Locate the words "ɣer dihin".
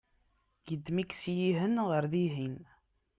1.89-2.55